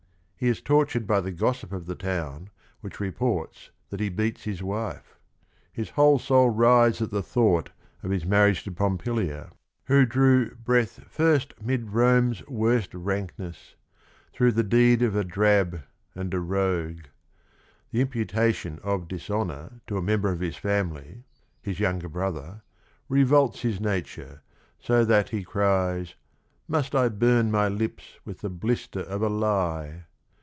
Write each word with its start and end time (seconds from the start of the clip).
He 0.43 0.47
is 0.49 0.59
tortured 0.59 1.05
by 1.05 1.21
the 1.21 1.31
gossip 1.31 1.71
of 1.71 1.85
the 1.85 1.93
town 1.93 2.49
which 2.79 2.99
reports 2.99 3.69
that 3.91 3.99
he 3.99 4.09
beats 4.09 4.45
his 4.45 4.63
wife. 4.63 5.19
His 5.71 5.91
whole 5.91 6.17
soul 6.17 6.49
writhes 6.49 6.99
at 6.99 7.11
the 7.11 7.21
thought 7.21 7.69
of 8.01 8.09
his 8.09 8.25
marriage 8.25 8.63
to 8.63 8.71
Pompilia, 8.71 9.51
who 9.83 10.03
drew 10.03 10.55
"breath 10.55 11.03
first 11.07 11.53
mid 11.61 11.91
Rome's 11.91 12.41
worst 12.47 12.95
rankness" 12.95 13.75
through 14.33 14.53
"the 14.53 14.63
deed 14.63 15.03
of 15.03 15.15
a 15.15 15.23
drab 15.23 15.83
and 16.15 16.33
a 16.33 16.39
rogue." 16.39 17.03
The 17.91 18.01
imputation 18.01 18.79
of 18.81 19.07
dishonor 19.07 19.81
to 19.85 19.97
a 19.97 20.01
member 20.01 20.31
of 20.31 20.39
his 20.39 20.55
family— 20.55 21.21
his 21.61 21.79
younger 21.79 22.09
brother— 22.09 22.63
revolts 23.17 23.59
his 23.61 23.79
nature, 23.79 24.41
so 24.79 25.05
that 25.05 25.29
he 25.29 25.43
cries, 25.43 26.15
"must 26.67 26.95
I 26.95 27.09
burn 27.09 27.51
my 27.51 27.67
lips 27.67 28.13
with 28.25 28.39
the 28.41 28.49
blister 28.49 29.01
of 29.01 29.21
a 29.21 29.29
lie." 29.29 30.05